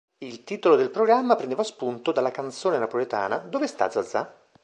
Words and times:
Il 0.17 0.43
titolo 0.43 0.75
del 0.77 0.89
programma 0.89 1.35
prendeva 1.35 1.61
spunto 1.61 2.11
dalla 2.11 2.31
canzone 2.31 2.79
napoletana 2.79 3.37
"Dove 3.37 3.67
sta 3.67 3.87
Zazà? 3.91 4.35